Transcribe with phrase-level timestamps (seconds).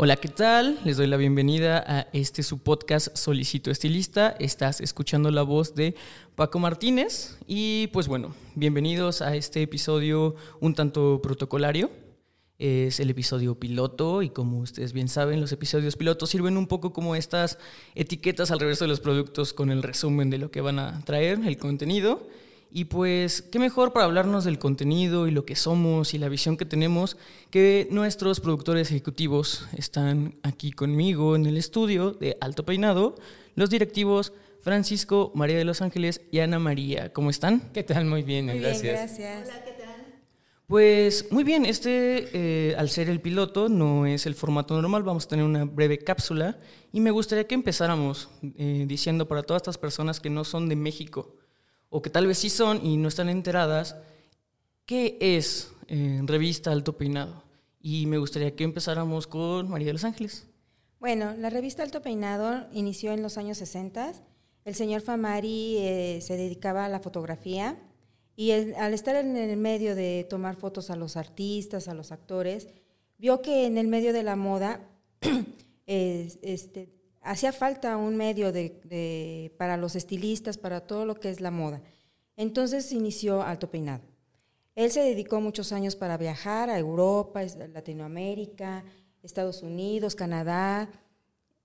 [0.00, 0.78] Hola, ¿qué tal?
[0.84, 4.36] Les doy la bienvenida a este su podcast Solicito Estilista.
[4.38, 5.96] Estás escuchando la voz de
[6.36, 11.90] Paco Martínez y pues bueno, bienvenidos a este episodio un tanto protocolario.
[12.60, 16.92] Es el episodio piloto y como ustedes bien saben, los episodios pilotos sirven un poco
[16.92, 17.58] como estas
[17.96, 21.40] etiquetas al reverso de los productos con el resumen de lo que van a traer,
[21.44, 22.28] el contenido.
[22.70, 26.58] Y pues, qué mejor para hablarnos del contenido y lo que somos y la visión
[26.58, 27.16] que tenemos
[27.50, 33.14] que nuestros productores ejecutivos están aquí conmigo en el estudio de Alto Peinado,
[33.54, 37.10] los directivos Francisco, María de los Ángeles y Ana María.
[37.12, 37.70] ¿Cómo están?
[37.72, 38.04] ¿Qué tal?
[38.04, 38.82] Muy bien, Muy gracias.
[38.82, 39.48] bien, gracias.
[39.48, 39.88] Hola, ¿qué tal?
[40.66, 45.24] Pues muy bien, este eh, al ser el piloto no es el formato normal, vamos
[45.24, 46.58] a tener una breve cápsula
[46.92, 48.28] y me gustaría que empezáramos
[48.58, 51.37] eh, diciendo para todas estas personas que no son de México
[51.90, 53.96] o que tal vez sí son y no están enteradas,
[54.84, 57.44] ¿qué es eh, Revista Alto Peinado?
[57.80, 60.46] Y me gustaría que empezáramos con María de los Ángeles.
[61.00, 64.14] Bueno, la revista Alto Peinado inició en los años 60.
[64.64, 67.78] El señor Famari eh, se dedicaba a la fotografía
[68.34, 72.68] y al estar en el medio de tomar fotos a los artistas, a los actores,
[73.16, 74.88] vio que en el medio de la moda
[75.86, 76.88] eh, este,
[77.28, 78.52] hacía falta un medio
[79.56, 81.82] para los estilistas, para todo lo que es la moda.
[82.36, 84.02] Entonces inició Alto Peinado.
[84.74, 88.84] Él se dedicó muchos años para viajar a Europa, Latinoamérica,
[89.22, 90.88] Estados Unidos, Canadá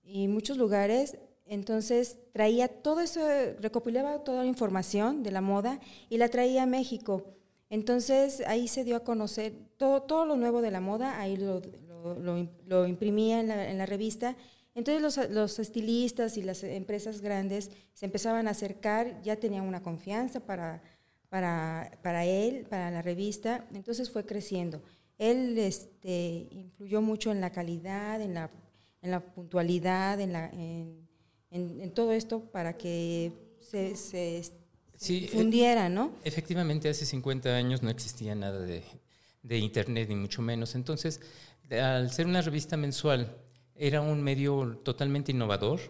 [0.02, 1.16] y muchos lugares.
[1.46, 3.20] Entonces traía todo eso,
[3.60, 7.24] recopilaba toda la información de la moda y la traía a México.
[7.70, 11.62] Entonces ahí se dio a conocer todo, lo nuevo de la moda, ahí lo,
[12.66, 14.36] lo, imprimía en la, revista.
[14.74, 19.82] Entonces los, los, estilistas y las empresas grandes se empezaban a acercar, ya tenían una
[19.82, 20.82] confianza para,
[21.28, 24.82] para, para él, para la revista, entonces fue creciendo.
[25.18, 28.50] Él este, influyó mucho en la calidad, en la,
[29.00, 31.06] en la puntualidad, en, la, en,
[31.50, 34.42] en, en, todo esto para que se, se,
[34.96, 36.12] sí, difundiera, ¿no?
[36.24, 38.82] Efectivamente, hace 50 años no existía nada de,
[39.42, 40.74] de, Internet, ni mucho menos.
[40.74, 41.20] Entonces,
[41.70, 43.36] al ser una revista mensual,
[43.76, 45.80] era un medio totalmente innovador,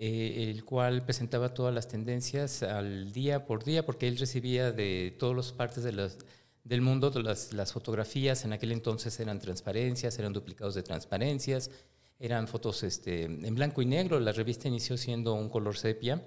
[0.00, 5.14] eh, el cual presentaba todas las tendencias al día por día, porque él recibía de
[5.18, 6.18] todas las partes de las,
[6.64, 8.44] del mundo las, las, fotografías.
[8.44, 11.70] En aquel entonces eran transparencias, eran duplicados de transparencias,
[12.18, 14.20] eran fotos este, en blanco y negro.
[14.20, 16.22] La revista inició siendo un color sepia,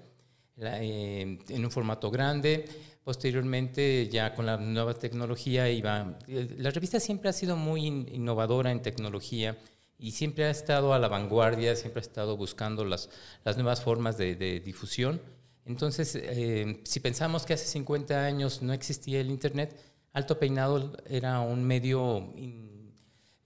[0.56, 2.66] la, eh, en un formato grande.
[3.02, 6.18] Posteriormente, ya con la nueva tecnología, iba.
[6.28, 9.58] Eh, la revista siempre ha sido muy in, innovadora en tecnología
[10.02, 13.08] y siempre ha estado a la vanguardia, siempre ha estado buscando las,
[13.44, 15.22] las nuevas formas de, de difusión.
[15.64, 19.78] Entonces, eh, si pensamos que hace 50 años no existía el Internet,
[20.12, 22.92] Alto Peinado era un medio in,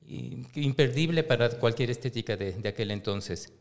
[0.06, 3.52] in, imperdible para cualquier estética de, de, aquel entonces.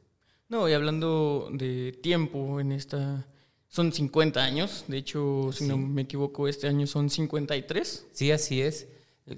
[0.48, 3.28] No, y hablando de tiempo en esta...
[3.68, 5.68] Son 50 años, de hecho, si sí.
[5.68, 8.08] no me equivoco, este año son 53.
[8.14, 8.88] Sí, así es.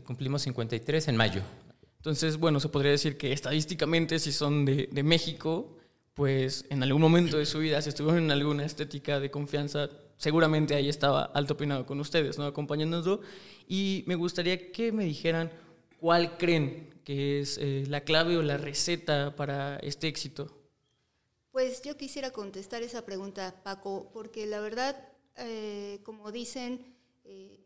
[0.06, 1.42] Cumplimos 53 en mayo.
[1.98, 5.78] Entonces, bueno, se podría decir que estadísticamente si son de, de, México,
[6.14, 10.76] pues en algún momento de su vida, si estuvieron en alguna estética de confianza, seguramente
[10.76, 12.46] ahí estaba alto peinado con ustedes, ¿no?
[12.46, 13.20] Acompañándonos.
[13.68, 15.52] Y me gustaría que me dijeran
[16.00, 20.52] cuál creen que es eh, la clave o la receta para este éxito.
[21.52, 27.60] Pues yo quisiera contestar esa pregunta, Paco, porque la verdad, eh, como dicen, eh,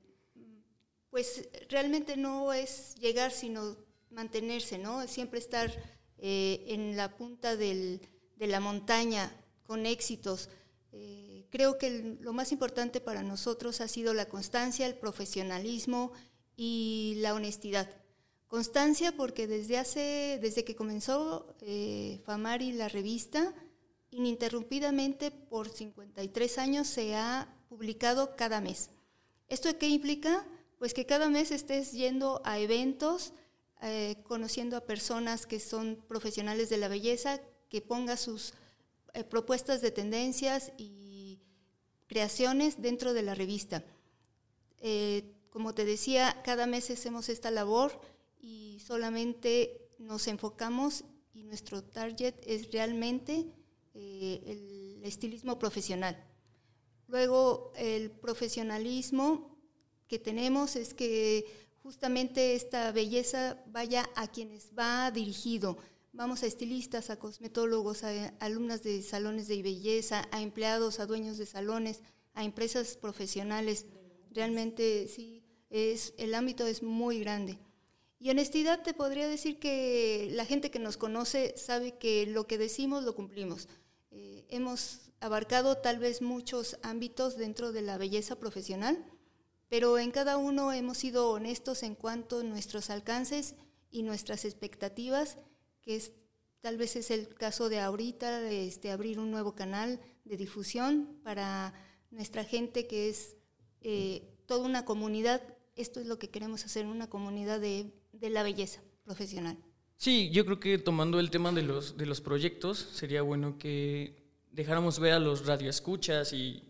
[1.09, 3.75] pues realmente no es llegar, sino
[4.12, 5.08] mantenerse, ¿no?
[5.08, 5.72] Siempre estar
[6.18, 8.02] eh, en la punta del,
[8.36, 10.50] de la montaña con éxitos.
[10.92, 16.12] Eh, creo que el, lo más importante para nosotros ha sido la constancia, el profesionalismo
[16.56, 17.90] y la honestidad.
[18.48, 23.54] Constancia porque desde hace, desde que comenzó eh, Famari la revista,
[24.12, 28.90] ininterrumpidamente por 53 años se ha publicado cada mes.
[29.48, 30.46] ¿Esto qué implica?
[30.78, 33.34] Pues que cada mes estés yendo a eventos,
[33.83, 38.54] eh, conociendo a personas que son profesionales de la belleza, que ponga sus
[39.13, 41.39] eh, propuestas de tendencias y
[42.06, 43.83] creaciones dentro de la revista.
[44.81, 48.00] Eh, como te decía, cada mes hacemos esta labor
[48.39, 53.51] y solamente nos enfocamos y nuestro target es realmente
[53.94, 56.24] el estilismo profesional.
[57.07, 59.57] Luego, el profesionalismo
[60.07, 65.78] que tenemos es que justamente esta belleza vaya a quienes va dirigido.
[66.13, 71.38] Vamos a estilistas, a cosmetólogos, a alumnas de salones de belleza, a empleados, a dueños
[71.38, 72.01] de salones,
[72.33, 73.86] a empresas profesionales.
[74.31, 77.57] Realmente sí, es, el ámbito es muy grande.
[78.19, 82.60] Y honestidad te podría decir que la gente que nos conoce sabe que lo que
[82.60, 83.68] decimos lo cumplimos.
[84.12, 89.04] Eh, hemos abarcado tal vez muchos ámbitos dentro de la belleza profesional,
[89.71, 93.56] pero en cada uno hemos sido honestos en cuanto a nuestros alcances
[93.89, 95.39] y nuestras expectativas,
[95.81, 96.00] que
[96.62, 101.73] tal vez es el caso de ahorita, este, abrir un nuevo canal de difusión para
[102.12, 103.35] nuestra gente que es
[103.81, 105.41] eh, toda una comunidad.
[105.75, 109.57] Esto es lo que queremos hacer, una comunidad de de la belleza profesional.
[109.97, 114.15] Sí, yo creo que tomando el tema de los, de los proyectos, sería bueno que
[114.51, 116.63] dejáramos ver a los radioescuchas y,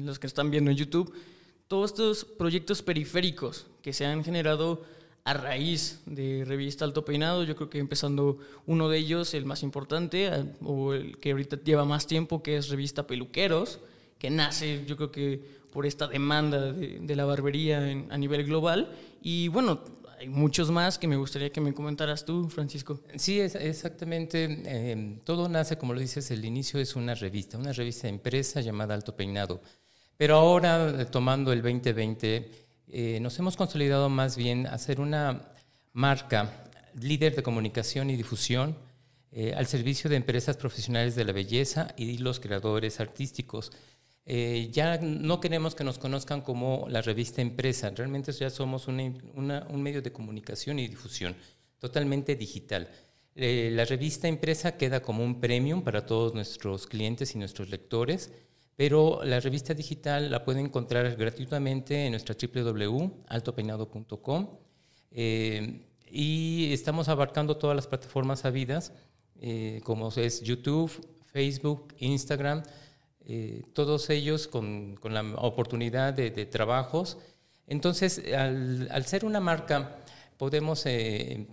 [0.00, 1.12] los que están viendo en YouTube
[1.68, 4.82] todos estos proyectos periféricos que se han generado
[5.24, 7.44] a raíz de Revista Alto Peinado.
[7.44, 10.30] Yo creo que empezando uno de ellos, el más importante,
[10.62, 13.80] o el que ahorita lleva más tiempo, que es Revista Peluqueros,
[14.18, 17.78] que nace, yo creo que por esta demanda de, la barbería
[18.10, 18.92] a nivel global.
[19.22, 19.80] Y bueno,
[20.18, 23.00] hay muchos más que me gustaría que me comentaras tú, Francisco.
[23.16, 24.44] Sí, es, exactamente.
[24.66, 28.94] Em, todo nace, como lo dices, el inicio es una revista, una revista empresa llamada
[28.94, 29.60] Alto Peinado.
[30.22, 32.48] Pero ahora, eh, tomando el 2020,
[32.86, 35.50] eh, nos hemos consolidado más bien a ser una
[35.92, 36.62] marca
[36.94, 38.76] líder de comunicación y difusión
[39.32, 43.72] eh, al servicio de empresas profesionales de la belleza y los creadores artísticos.
[44.24, 49.82] Eh, ya no queremos que nos conozcan como la revista empresa, realmente ya somos un
[49.82, 51.34] medio de comunicación y difusión
[51.80, 52.88] totalmente digital.
[53.34, 58.30] Eh, la revista empresa queda como un premium para todos nuestros clientes y nuestros lectores,
[58.76, 64.48] pero la revista digital la pueden encontrar gratuitamente en nuestra www.altopeinado.com
[65.10, 68.92] eh, y estamos abarcando todas las plataformas habidas,
[69.82, 70.90] como es YouTube,
[71.32, 72.62] Facebook, Instagram,
[73.24, 77.18] eh, todos ellos con, la oportunidad de, trabajos.
[77.66, 79.98] Entonces, al, ser una marca,
[80.36, 81.46] podemos eh,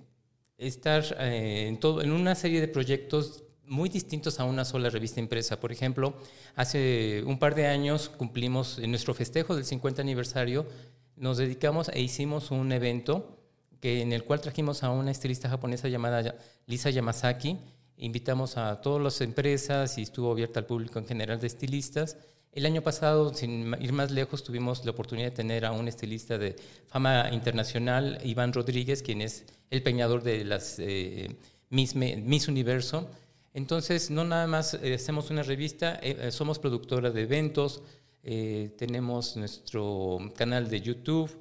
[0.58, 5.60] estar eh, en, en una serie de proyectos muy distintos a una sola revista impresa.
[5.60, 6.14] Por ejemplo,
[6.56, 10.66] hace un par de años cumplimos en nuestro festejo del 50 aniversario,
[11.16, 13.38] nos dedicamos e hicimos un evento
[13.80, 16.36] que, en el cual trajimos a una estilista japonesa llamada
[16.66, 17.58] Lisa Yamazaki,
[18.02, 22.16] Invitamos a todas las empresas y estuvo abierta al público en general de estilistas.
[22.54, 26.38] El año pasado, sin ir más lejos, tuvimos la oportunidad de tener a un estilista
[26.38, 26.56] de
[26.88, 31.36] fama internacional, Iván Rodríguez, quien es el peñador de las eh,
[31.70, 33.10] Miss, Universo.
[33.54, 37.82] Entonces, no nada más eh, hacemos una revista, eh, somos productora de eventos,
[38.22, 41.32] tenemos nuestro canal de YouTube.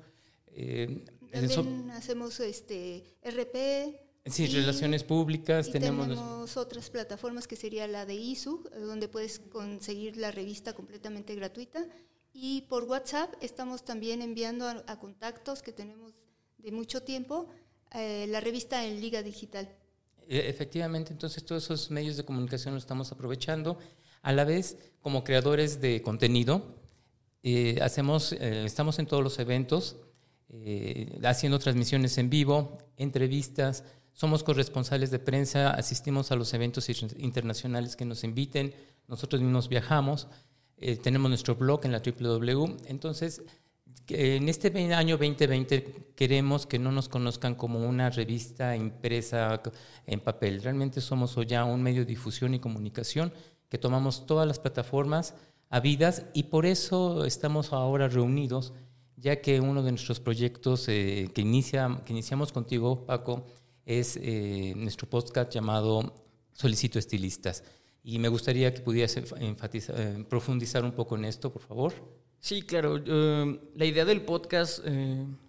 [1.31, 5.71] También hacemos este, RP, Sí, relaciones públicas.
[5.71, 11.87] tenemos, otras plataformas que sería la de ISU, donde puedes conseguir la revista completamente gratuita.
[12.33, 16.13] Y por WhatsApp estamos también enviando a, contactos que tenemos
[16.59, 17.49] de mucho tiempo
[17.95, 19.69] eh, la revista en Liga Digital.
[20.29, 23.79] E, efectivamente, entonces todos esos medios de comunicación los estamos aprovechando.
[24.23, 26.77] A la vez, como creadores de contenido,
[27.43, 29.97] eh, hacemos, eh, estamos en todos los eventos,
[31.25, 33.85] haciendo transmisiones en vivo, entrevistas,
[34.19, 36.89] somos corresponsales de prensa, asistimos a los eventos
[37.19, 38.75] internacionales que nos inviten,
[39.07, 40.27] nosotros mismos viajamos,
[40.77, 42.77] eh, tenemos nuestro blog en la www.
[42.87, 43.43] Entonces,
[44.09, 49.61] en este año 2020 queremos que no nos conozcan como una revista impresa
[50.07, 50.63] en papel.
[50.63, 53.33] Realmente somos ya un medio de difusión y comunicación
[53.69, 55.35] que tomamos todas las plataformas
[55.71, 58.73] habidas y por eso estamos ahora reunidos,
[59.17, 63.47] ya que uno de nuestros proyectos eh, que, inicia, que iniciamos contigo, Paco,
[63.85, 66.15] es eh, nuestro podcast llamado
[66.53, 67.65] Solicito Estilistas.
[68.03, 71.93] Y me gustaría que pudieras enfatizar, eh, profundizar un poco en esto, por favor.
[72.41, 73.01] Sí, claro.
[73.05, 74.81] Eh, la idea del podcast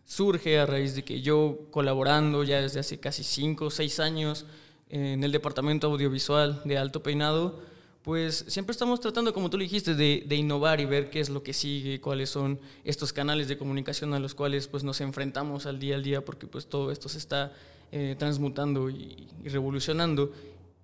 [0.05, 4.45] surge a raíz de que yo, colaborando ya desde hace casi cinco o seis años
[4.89, 7.61] en el departamento audiovisual de Alto Peinado,
[8.01, 11.53] pues siempre estamos tratando, como tú dijiste, de, innovar y ver qué es lo que
[11.53, 15.95] sigue, cuáles son estos canales de comunicación a los cuales pues, nos enfrentamos al día
[15.95, 17.53] al día, porque pues todo esto se está
[17.91, 20.31] eh, transmutando y, revolucionando.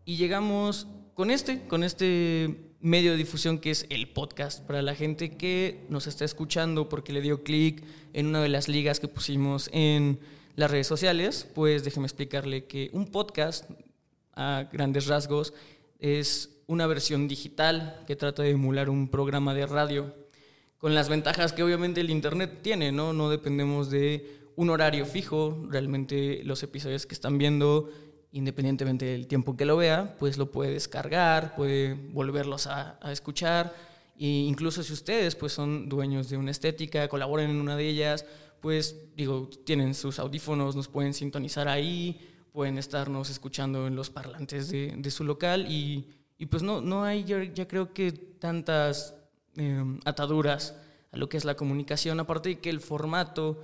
[0.05, 4.93] Y llegamos con este, con este medio de difusión que es el podcast para la
[4.93, 9.07] gente que nos está escuchando porque le dio clic en una de las ligas que
[9.07, 10.19] pusimos en
[10.55, 13.67] las redes sociales, pues déjeme explicarle que un podcast
[14.33, 15.55] a grandes rasgos
[15.97, 20.13] es una versión digital que trata de emular un programa de radio.
[20.77, 23.13] con las ventajas que obviamente el Internet tiene, ¿no?
[23.13, 27.89] No dependemos de un horario fijo, realmente los episodios que están viendo,
[28.35, 33.73] independientemente del tiempo que lo vea, pues lo puede descargar, puede volverlos a, escuchar,
[34.19, 38.25] e incluso si ustedes pues son dueños de una estética, colaboran en una de ellas,
[38.59, 42.19] pues digo, tienen sus audífonos, nos pueden sintonizar ahí,
[42.51, 46.13] pueden estarnos escuchando en los parlantes de, su local y,
[46.49, 49.15] pues no, no hay ya, ya creo que tantas
[49.55, 50.75] eh, ataduras
[51.13, 53.63] a lo que es la comunicación, aparte de que el formato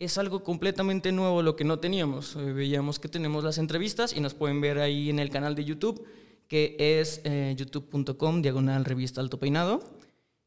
[0.00, 2.34] es algo completamente nuevo, lo que no teníamos.
[2.34, 5.64] Eh, veíamos que tenemos las entrevistas y nos pueden ver ahí en el canal de
[5.64, 6.04] YouTube,
[6.48, 9.84] que es eh, youtube.com, diagonal revista Alto Peinado.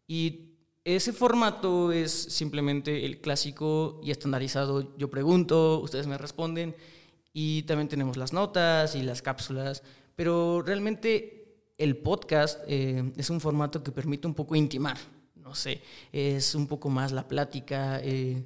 [0.08, 0.50] Y
[0.84, 4.98] ese formato es simplemente el clásico y estandarizado.
[4.98, 6.76] Yo pregunto, ustedes me responden
[7.32, 9.84] y también tenemos las notas y las cápsulas,
[10.16, 14.98] pero realmente el podcast eh, es un formato que permite un poco intimar,
[15.36, 15.82] no sé,
[16.12, 18.44] es un poco más la plática, eh,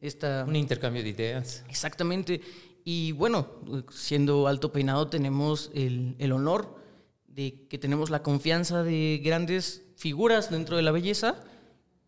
[0.00, 0.44] esta...
[0.46, 1.64] Un intercambio de ideas.
[1.68, 2.40] Exactamente,
[2.84, 3.46] y bueno,
[3.90, 6.76] siendo alto peinado tenemos el, el honor
[7.28, 11.42] de que tenemos la confianza de grandes figuras dentro de la belleza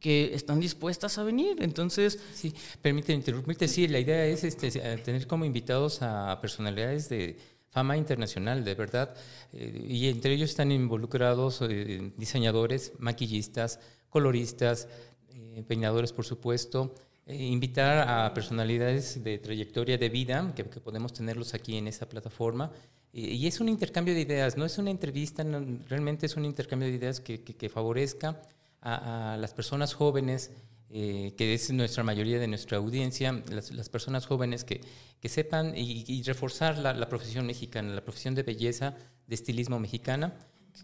[0.01, 1.57] que están dispuestas a venir.
[1.61, 3.69] Entonces, sí, permíteme interrumpirte.
[3.69, 7.39] Sí, la idea es este, tener como invitados a personalidades de
[7.71, 9.15] fama internacional, de verdad.
[9.53, 13.81] Eh, y entre ellos están involucrados eh, diseñadores, maquillistas,
[14.11, 14.89] coloristas,
[15.31, 16.95] eh, peinadores, por supuesto.
[17.27, 22.71] Invitar a personalidades de trayectoria de vida, que, podemos tenerlos aquí en esa plataforma.
[23.13, 25.45] Y, es un intercambio de ideas, no es una entrevista,
[25.89, 28.43] realmente es un intercambio de ideas que, favorezca
[28.83, 30.51] a, las personas jóvenes,
[30.91, 34.81] eh, que es nuestra mayoría de nuestra audiencia, las, personas jóvenes que,
[35.21, 40.35] que sepan y, reforzar la, profesión mexicana, la profesión de belleza, de estilismo mexicana,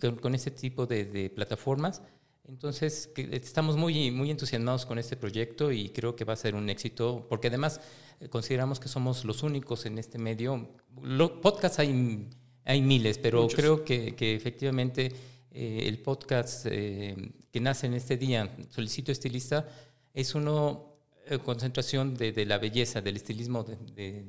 [0.01, 2.01] con, con este tipo de plataformas.
[2.51, 6.57] Entonces, que estamos muy, muy entusiasmados con este proyecto y creo que va a ser
[6.57, 7.81] un éxito, porque además
[8.19, 10.69] eh, consideramos que somos los únicos en este medio.
[11.01, 12.27] Lo, podcasts hay,
[12.65, 13.59] hay miles, pero Muchos.
[13.59, 15.13] creo que, que efectivamente
[15.53, 17.15] eh, el podcast eh,
[17.53, 19.69] que nace en este día, Solicito Estilista,
[20.13, 20.77] es una
[21.27, 24.25] eh, concentración de, de, la belleza, del estilismo de, de,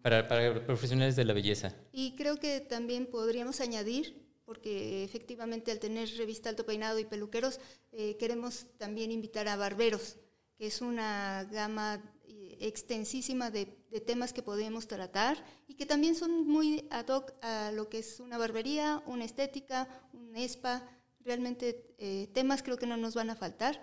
[0.00, 1.74] para, para, profesionales de la belleza.
[1.92, 7.60] Y creo que también podríamos añadir, porque efectivamente al tener revista Alto Peinado y Peluqueros,
[7.92, 10.16] eh, queremos también invitar a barberos,
[10.56, 12.02] que es una gama
[12.60, 17.72] extensísima de, de, temas que podemos tratar y que también son muy ad hoc a
[17.72, 20.88] lo que es una barbería, una estética, un spa.
[21.20, 23.80] Realmente eh, temas creo que no nos van a faltar.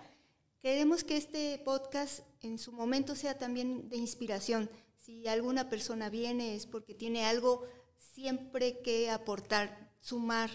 [0.60, 4.70] Queremos que este podcast en su momento sea también de inspiración.
[4.96, 7.66] Si alguna persona viene es porque tiene algo
[7.96, 10.50] siempre que aportar, sumar,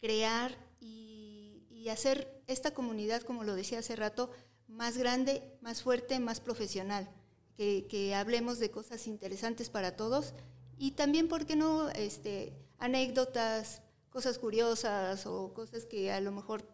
[0.00, 4.30] crear y, y hacer esta comunidad, como lo decía hace rato,
[4.66, 7.10] más grande, más fuerte, más profesional
[7.56, 10.32] que, que, hablemos de cosas interesantes para todos
[10.78, 16.66] y también, ¿por qué no?, este, anécdotas, cosas curiosas o cosas que a lo mejor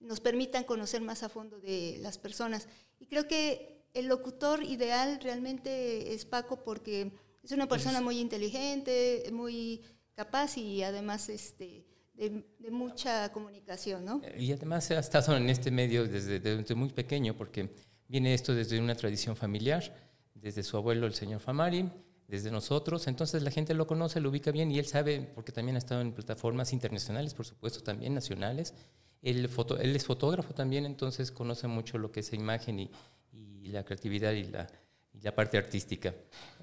[0.00, 2.68] nos permitan conocer más a fondo de las personas.
[3.00, 9.28] Y creo que el locutor ideal realmente es Paco porque es una persona muy inteligente,
[9.32, 9.82] muy
[10.18, 14.20] capaz y además este, de, de, mucha comunicación, ¿no?
[14.36, 17.70] Y además ha estado en este medio desde, desde muy pequeño porque
[18.08, 19.94] viene esto desde una tradición familiar
[20.42, 21.88] desde su abuelo, el señor Famari,
[22.26, 23.06] desde nosotros.
[23.06, 26.00] Entonces la gente lo conoce, lo ubica bien y él sabe, porque también ha estado
[26.00, 28.74] en plataformas internacionales, por supuesto, también nacionales.
[29.22, 32.90] Él, foto, él es fotógrafo también, entonces conoce mucho lo que es imagen y,
[33.32, 34.68] y la creatividad y la,
[35.12, 36.14] y la, parte artística.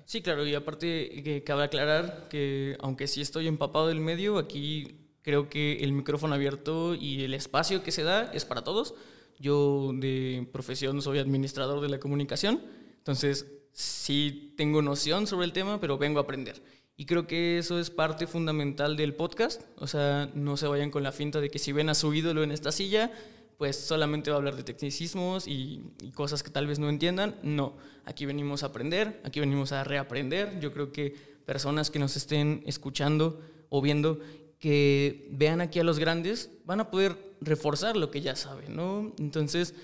[0.05, 4.99] Sí, claro, y aparte que cabe aclarar que aunque sí estoy empapado del medio, aquí
[5.23, 8.93] creo que el micrófono abierto y el espacio que se da es para todos.
[9.39, 12.61] Yo de profesión soy administrador de la comunicación,
[12.99, 16.61] entonces sí tengo noción sobre el tema, pero vengo a aprender.
[16.97, 19.63] Y creo que eso es parte fundamental del podcast.
[19.77, 22.43] O sea, no se vayan con la finta de que si ven a su ídolo
[22.43, 23.11] en esta silla,
[23.57, 27.35] pues solamente va a hablar de tecnicismos y, y, cosas que tal vez no entiendan.
[27.43, 30.59] No, aquí venimos a aprender, aquí venimos a reaprender.
[30.59, 34.19] Yo creo que personas que nos estén escuchando o viendo,
[34.59, 39.13] que vean aquí a los grandes, van a poder reforzar lo que ya saben, ¿no?
[39.19, 39.75] Entonces,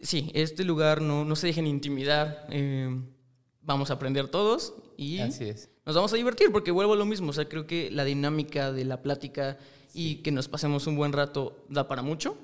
[0.00, 2.46] sí, este lugar no, no se dejen intimidar.
[2.50, 3.00] Eh,
[3.62, 5.18] vamos a aprender todos y
[5.84, 7.30] nos vamos a divertir porque vuelvo a lo mismo.
[7.30, 9.58] O sea, creo que la dinámica de la plática
[9.94, 12.36] y que nos pasemos un buen rato da para mucho.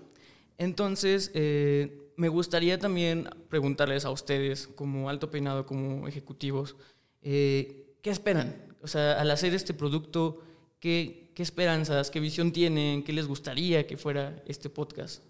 [0.59, 6.77] Entonces, eh, me gustaría también preguntarles a ustedes, como alto peinado, como ejecutivos,
[7.23, 8.77] eh, ¿qué esperan?
[8.83, 10.43] O sea, al hacer este producto,
[10.81, 15.23] ¿qué, ¿qué esperanzas, qué visión tienen, qué les gustaría que fuera este podcast?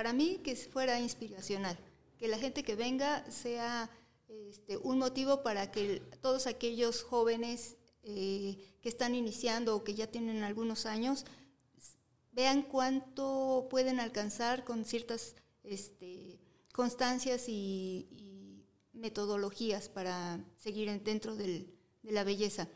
[0.00, 1.76] para mí que fuera inspiracional,
[2.18, 3.90] que la gente que venga sea
[4.28, 10.06] este, un motivo para que todos aquellos jóvenes eh, que están iniciando o que ya
[10.06, 11.26] tienen algunos años
[12.32, 15.34] vean cuánto pueden alcanzar con ciertas
[15.64, 16.40] este,
[16.72, 18.06] constancias y,
[18.92, 21.72] metodologías para seguir dentro de
[22.02, 22.68] la belleza.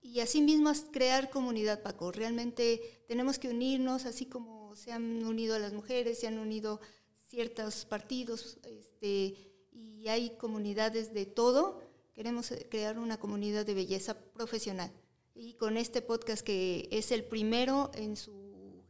[0.00, 2.12] Y asimismo crear comunidad, Paco.
[2.12, 6.80] Realmente tenemos que unirnos, así como se han unido las mujeres, se han unido
[7.28, 9.34] ciertos partidos, este,
[9.72, 11.82] y hay comunidades de todo.
[12.14, 14.90] Queremos eh, crear una comunidad de belleza profesional.
[15.34, 18.45] Y con este podcast que es el primero en su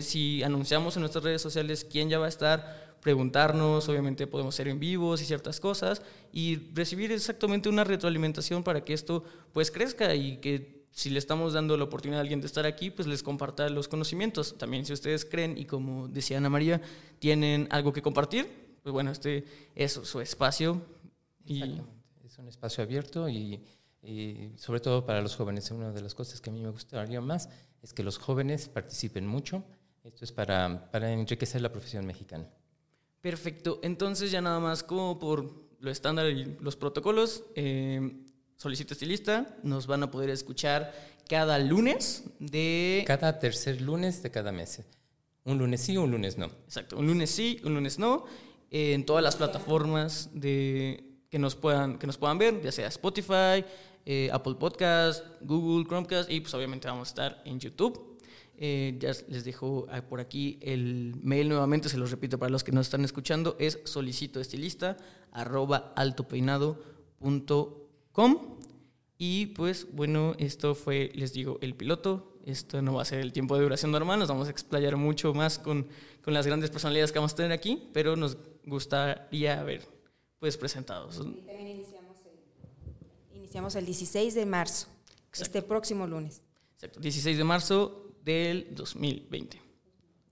[0.00, 4.68] si anunciamos en nuestras redes sociales quién ya va a estar, preguntarnos, obviamente podemos ser
[4.68, 10.14] en vivos y ciertas cosas, y recibir exactamente una retroalimentación para que esto pues crezca
[10.14, 13.22] y que si le estamos dando la oportunidad a alguien de estar aquí, pues les
[13.22, 14.56] comparta los conocimientos.
[14.56, 16.80] También si ustedes creen y como decía Ana María,
[17.18, 18.48] tienen algo que compartir,
[18.82, 19.44] pues bueno, este
[19.74, 20.80] es su espacio.
[21.44, 21.80] Y...
[22.24, 23.62] Es un espacio abierto y,
[24.02, 25.70] y, sobre todo para los jóvenes.
[25.70, 27.48] Una de las cosas que a mí me gustaría más
[27.82, 29.64] es que los jóvenes participen mucho.
[30.04, 32.48] Esto es para, para enriquecer la profesión mexicana.
[33.20, 33.80] Perfecto.
[33.82, 38.24] Entonces ya nada más como por lo estándar y los protocolos, eh,
[38.56, 40.92] solicito estilista, nos van a poder escuchar
[41.28, 43.04] cada lunes de...
[43.06, 44.82] Cada tercer lunes de cada mes.
[45.44, 46.46] Un lunes sí, un lunes no.
[46.46, 48.24] Exacto, un lunes sí, un lunes no,
[48.70, 53.64] en todas las plataformas de, que, nos puedan, que nos puedan ver, ya sea Spotify,
[54.04, 58.16] eh, Apple Podcast, Google, Chromecast y pues obviamente vamos a estar en YouTube.
[58.58, 62.64] Eh, ya les dejo ah, por aquí el mail nuevamente, se los repito para los
[62.64, 64.96] que nos están escuchando, es solicitoestilista
[65.32, 68.58] arroba altopeinado.com
[69.18, 72.32] y pues bueno, esto fue, les digo, el piloto.
[72.46, 75.34] Esto no va a ser el tiempo de duración normal, nos vamos a explayar mucho
[75.34, 75.88] más con,
[76.22, 79.95] con las grandes personalidades que vamos a tener aquí, pero nos gustaría ver
[80.38, 81.16] pues presentados.
[81.16, 84.86] también iniciamos el, iniciamos el 16 de marzo,
[85.32, 86.42] este próximo lunes.
[86.74, 89.60] Exacto, 16 de marzo del 2020.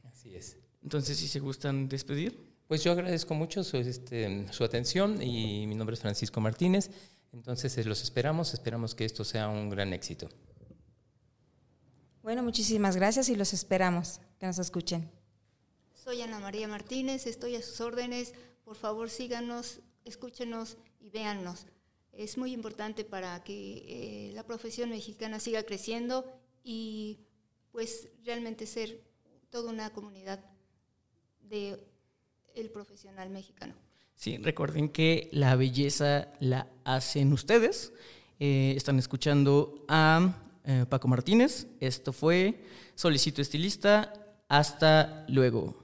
[0.05, 0.57] Así es.
[0.83, 2.55] Entonces, si se gustan despedir.
[2.67, 6.91] Pues yo agradezco mucho su, este, su atención y mi nombre es Francisco Martínez.
[7.33, 10.29] Entonces, eh, los esperamos, esperamos que esto sea un gran éxito.
[12.23, 15.11] Bueno, muchísimas gracias y los esperamos que nos escuchen.
[15.93, 18.33] Soy Ana María Martínez, estoy a sus órdenes.
[18.65, 21.67] Por favor, síganos, escúchenos y véannos.
[22.13, 26.25] Es muy importante para que eh, la profesión mexicana siga creciendo
[26.63, 27.21] y
[27.73, 29.03] pues realmente ser
[29.51, 30.45] toda una comunidad
[31.41, 31.85] de
[32.55, 33.75] el profesional mexicano.
[34.15, 37.93] Sí, recuerden que la belleza la hacen ustedes.
[38.39, 41.67] Eh, están escuchando a eh, Paco Martínez.
[41.81, 42.63] Esto fue
[42.95, 44.13] Solicito Estilista.
[44.49, 45.84] Hasta luego.